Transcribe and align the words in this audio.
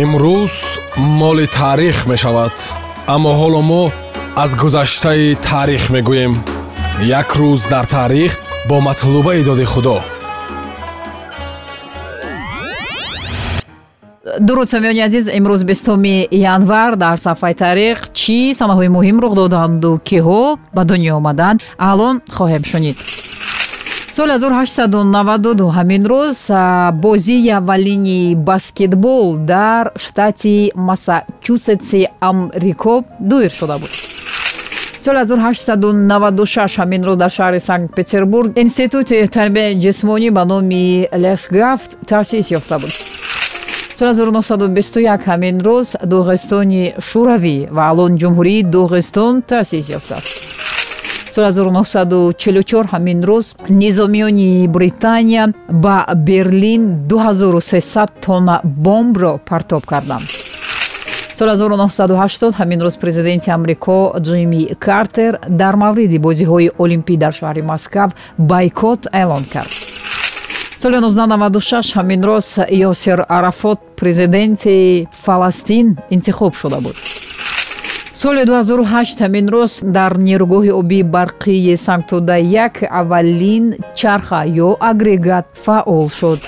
имрӯз 0.00 0.54
моли 0.96 1.46
таърих 1.46 2.06
мешавад 2.06 2.52
аммо 3.14 3.30
ҳоло 3.40 3.60
мо 3.70 3.82
аз 4.36 4.50
гузаштаи 4.56 5.34
таърих 5.48 5.90
мегӯем. 5.94 6.34
Як 7.20 7.28
рӯз 7.40 7.60
дар 7.72 7.84
таърих 7.84 8.32
бо 8.68 8.80
матлубаи 8.80 9.44
доди 9.44 9.64
худо. 9.64 10.00
Дуруд 14.40 14.68
самиёни 14.68 15.02
азиз 15.08 15.26
имрӯз 15.38 15.62
бистуми 15.64 16.28
январ 16.54 16.96
дар 16.96 17.16
сафҳаи 17.26 17.54
таърих 17.62 17.98
чӣ 18.20 18.38
санаҳои 18.60 18.88
муҳим 18.96 19.16
рух 19.22 19.34
доданду 19.40 20.00
киҳо 20.08 20.42
ба 20.76 20.82
дунё 20.90 21.12
омаданд 21.20 21.58
алон 21.90 22.16
хоҳем 22.36 22.64
шунид 22.70 22.96
соли 24.12 24.32
1892 24.32 25.70
ҳамин 25.76 26.02
рӯз 26.12 26.38
бозии 26.92 27.50
аввалини 27.50 28.34
баскетбол 28.34 29.36
дар 29.38 29.92
штати 29.96 30.72
массачусетси 30.74 32.08
амрико 32.20 33.04
дуир 33.20 33.50
шуда 33.50 33.78
буд. 33.78 33.90
Соли 35.00 35.18
1896 35.18 36.78
ҳамин 36.78 37.02
рӯз 37.06 37.16
дар 37.16 37.30
шаҳри 37.30 37.60
санкт 37.60 37.94
петербург 37.94 38.48
институти 38.56 39.26
тарбияи 39.26 39.80
ҷисмонӣ 39.84 40.30
ба 40.30 40.44
номи 40.44 41.08
лесгафт 41.24 41.90
таъсис 42.06 42.46
ёфта 42.58 42.78
буд. 42.78 42.92
Соли 43.94 44.12
1921 44.14 45.24
ҳамин 45.28 45.56
рӯз 45.68 45.86
доғистони 46.12 46.84
шӯравӣ 47.08 47.56
ва 47.76 47.82
алон 47.90 48.12
ҷумҳурии 48.20 48.62
доғистон 48.76 49.34
таъсис 49.50 49.86
ёфтааст 49.98 50.61
соли 51.34 51.46
1944 51.46 52.86
ҳамин 52.92 53.22
рӯз 53.24 53.46
низомиёни 53.68 54.66
британия 54.68 55.52
ба 55.68 56.06
берлин 56.16 56.82
2300 57.08 58.08
тонна 58.20 58.60
бомбро 58.64 59.40
партоб 59.50 59.86
карданд. 59.86 60.28
соли 61.34 61.50
1980 61.50 62.54
ҳамин 62.60 62.80
рӯз 62.80 62.98
президенти 62.98 63.50
амрико 63.50 64.14
ҷимми 64.26 64.74
картер 64.86 65.38
дар 65.48 65.74
мавриди 65.76 66.18
бозиҳои 66.18 66.70
олимпӣ 66.78 67.16
дар 67.16 67.32
шаҳри 67.32 67.62
москав 67.62 68.10
байкот 68.38 69.06
эълон 69.12 69.44
кард. 69.52 69.72
соли 70.82 70.96
1996 70.96 71.96
ҳамин 71.96 72.20
рӯз 72.28 72.46
ёсир 72.90 73.18
арафот 73.28 73.78
президенти 74.00 75.08
фаластин 75.24 75.86
интихоб 76.10 76.52
шуда 76.54 76.80
буд 76.80 76.96
соли 78.14 78.44
2008 78.44 79.20
ҳамин 79.20 79.46
рӯз 79.54 79.72
дар 79.96 80.12
нерӯгоҳи 80.28 80.72
обии 80.80 81.02
барқии 81.16 81.76
санктуда 81.86 82.36
як 82.64 82.74
аввалин 83.00 83.64
чарха 83.94 84.40
ё 84.66 84.76
агрегат 84.90 85.46
фаъол 85.64 86.08
шуд. 86.18 86.40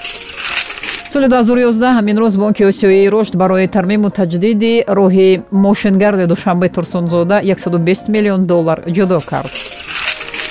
Соли 1.08 1.28
2011 1.28 1.96
ҳамин 1.98 2.16
рӯз 2.22 2.34
бонки 2.36 2.62
осиёии 2.70 3.08
рушд 3.08 3.34
барои 3.36 3.66
тармиму 3.66 4.08
таҷдиди 4.10 4.84
роҳи 4.98 5.42
мошингарди 5.50 6.26
душанбе 6.26 6.68
турсунзода 6.68 7.36
120 7.42 8.08
миллион 8.08 8.46
доллар 8.46 8.78
ҷудо 8.96 9.20
кард. 9.30 9.52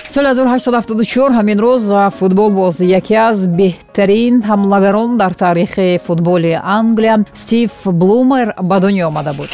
Соли 0.09 0.27
1874 0.27 1.33
ҳамин 1.37 1.57
рӯз 1.65 1.83
футболбоз 2.19 2.79
яке 2.81 3.15
аз 3.15 3.47
беҳтарин 3.47 4.35
ҳамлагарон 4.49 5.17
дар 5.17 5.33
таърихи 5.33 5.99
футболи 6.05 6.59
англия 6.63 7.25
стив 7.33 7.71
блумер 7.85 8.53
ба 8.61 8.77
дунё 8.79 9.07
омада 9.07 9.33
буд 9.33 9.49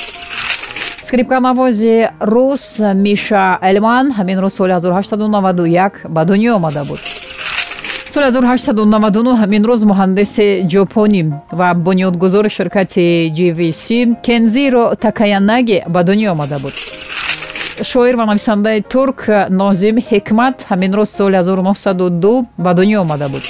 скрипканавози 1.09 2.09
рус 2.21 2.79
миша 3.05 3.57
элман 3.69 4.05
ҳамин 4.17 4.37
рӯз 4.43 4.53
соли 4.59 4.73
1891 4.73 6.05
ба 6.15 6.21
дунё 6.25 6.55
омада 6.57 6.83
буд. 6.85 6.99
Соли 8.13 8.25
1899 8.25 9.33
ҳамин 9.41 9.63
рӯз 9.69 9.81
муҳандиси 9.91 10.47
ҷопонӣ 10.71 11.21
ва 11.59 11.73
бунёдгузори 11.85 12.49
ширкати 12.57 13.33
gvc 13.37 13.85
кензиро 14.25 14.85
такаянаги 15.05 15.83
ба 15.87 16.01
дунё 16.03 16.31
омада 16.31 16.59
буд. 16.59 16.73
Шоир 17.81 18.15
ва 18.15 18.25
нависандаи 18.25 18.81
турк 18.93 19.19
нозим 19.49 19.95
ҳикмат 20.09 20.57
ҳамин 20.69 20.91
рӯз 20.99 21.09
соли 21.17 21.37
1902 21.41 22.45
ба 22.57 22.71
дунё 22.77 22.97
омада 23.01 23.27
буд 23.29 23.43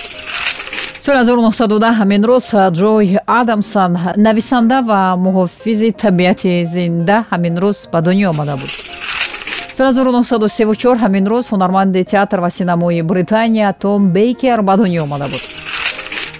соли 1.00 1.18
1910 1.18 1.94
ҳамин 2.00 2.24
рӯз 2.30 2.46
ҷой 2.80 3.18
адамсон 3.26 3.92
нависанда 4.18 4.78
ва 4.90 5.02
муҳофизи 5.26 5.90
табиати 6.04 6.66
зинда 6.74 7.18
ҳамин 7.32 7.56
рӯз 7.64 7.78
ба 7.92 8.00
дунё 8.08 8.30
омада 8.34 8.56
буд. 8.60 8.72
соли 9.78 9.92
1934 9.92 10.98
ҳамин 11.04 11.26
рӯз 11.32 11.46
ҳунарманди 11.52 12.04
театр 12.04 12.40
ва 12.40 12.50
синамои 12.50 13.02
британия 13.02 13.74
том 13.84 14.00
бейкер 14.12 14.62
ба 14.62 14.74
дунё 14.78 15.04
омада 15.04 15.28
буд. 15.32 15.42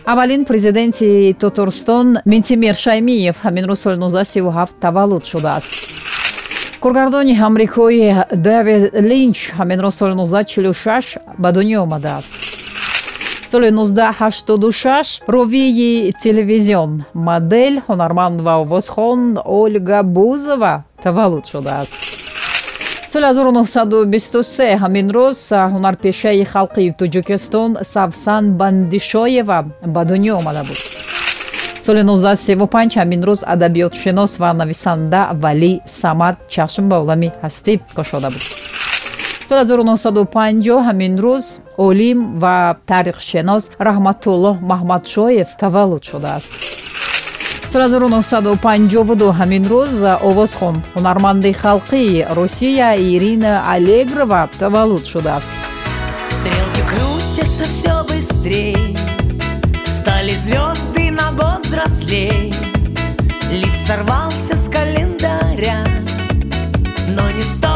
аввалин 0.06 0.42
президенти 0.46 1.36
татарстон 1.40 2.18
минтимир 2.26 2.76
шаймиев 2.76 3.36
ҳамин 3.46 3.66
рӯз 3.70 3.80
соли 3.84 3.96
1937 3.96 4.76
таваллуд 4.82 5.24
шудааст. 5.32 5.72
коргардони 6.84 7.34
амрикои 7.48 8.14
давид 8.34 8.84
линч 9.12 9.38
ҳамин 9.58 9.80
рӯз 9.86 9.96
соли 10.00 10.14
1946 10.16 11.18
ба 11.38 11.50
дунё 11.52 11.78
омадааст 11.88 12.36
соли 13.52 13.72
1986 13.72 15.22
ровии 15.28 16.12
телевизион. 16.24 17.04
Модель 17.14 17.82
ҳунарманд 17.88 18.42
ва 18.42 18.54
овозхон 18.62 19.40
ольга 19.46 20.04
бузова 20.04 20.84
таваллуд 21.04 21.46
шудааст. 21.48 21.98
Соли 23.08 23.26
1923 23.26 24.78
ҳамин 24.82 25.08
рӯз 25.18 25.40
ҳунарпешаи 25.74 26.44
халқи 26.54 26.94
тоҷикистон 27.00 27.72
савсан 27.84 28.44
бандишоева 28.60 29.60
ба 29.94 30.02
дунё 30.06 30.34
омада 30.40 30.64
буд. 30.64 30.78
Соли 31.82 32.02
1935 32.04 32.98
ҳамин 33.02 33.22
рӯз 33.28 33.42
адабиётшинос 33.54 34.32
ва 34.42 34.54
нависанда 34.54 35.22
валӣ 35.44 35.74
самад 35.86 36.36
чашм 36.54 36.84
ба 36.90 36.96
олами 37.04 37.30
ҳастӣ 37.44 37.74
кушода 37.96 38.30
буд 38.34 38.46
соли 39.50 39.64
1950 39.66 40.86
ҳамин 40.88 41.14
рӯз 41.26 41.46
олим 41.88 42.20
ва 42.42 42.58
таърихшинос 42.90 43.64
раҳматуллоҳ 43.88 44.58
маҳмадшоев 44.72 45.50
таваллуд 45.62 46.04
шудааст. 46.10 46.52
соли 47.72 47.86
1952 47.88 49.40
ҳамин 49.40 49.64
рӯз 49.74 49.94
овозхон 50.30 50.76
ҳунарманди 50.96 51.52
халқии 51.64 52.26
русия 52.38 52.90
ирина 53.14 53.54
аллегрова 53.74 54.42
таваллуд 54.62 55.06
шудааст. 55.12 55.50
Стрелки 56.36 56.82
крутятся 56.90 57.66
все 57.74 57.96
быстрей. 58.10 58.82
Стали 59.98 60.34
звезды 60.46 61.06
на 61.20 61.28
год 61.42 61.62
взрослей 61.68 62.54
лист 63.62 63.82
сорвался 63.88 64.56
с 64.64 64.66
календаря 64.76 65.80
но 67.16 67.26
не 67.38 67.42
стоит 67.42 67.69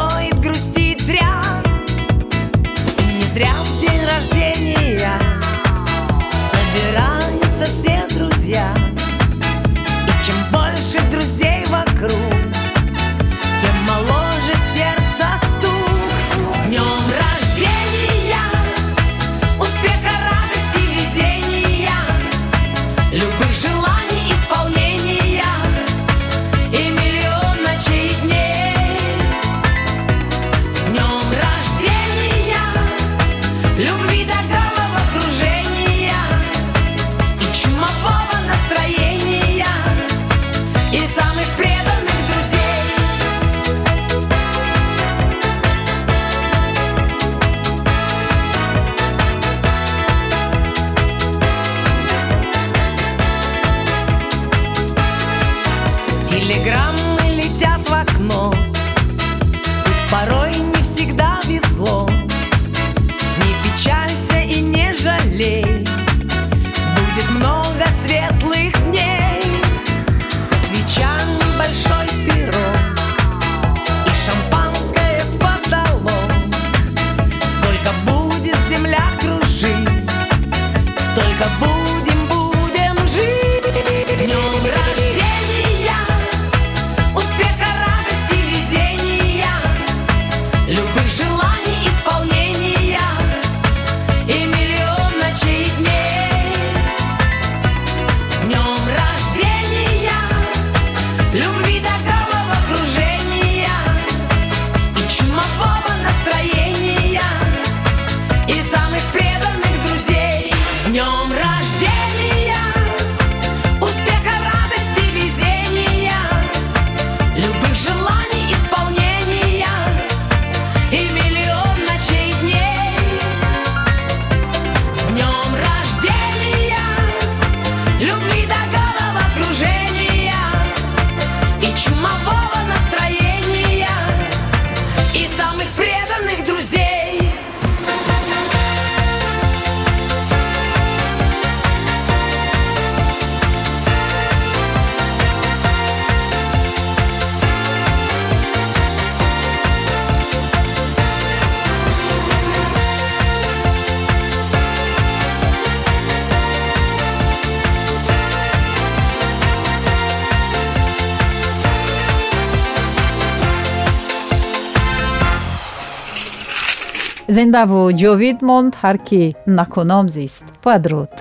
зиндаву 167.28 167.82
ҷовид 168.02 168.38
монд 168.48 168.74
ҳар 168.82 168.98
ки 169.08 169.22
накуном 169.58 170.06
зист. 170.16 170.46
Падруд. 170.64 171.14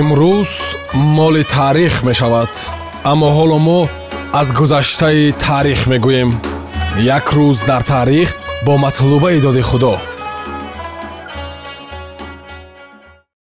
Имрӯз 0.00 0.52
моли 1.16 1.44
таърих 1.54 1.94
мешавад 2.08 2.52
аммо 3.10 3.28
ҳоло 3.36 3.58
мо 3.66 3.80
аз 4.40 4.48
гузаштаи 4.58 5.32
таърих 5.44 5.80
мегӯем. 5.90 6.30
Як 7.16 7.26
рӯз 7.36 7.58
дар 7.68 7.82
таърих 7.92 8.28
бо 8.66 8.72
матлубаи 8.84 9.40
доди 9.40 9.62
худо 9.62 9.94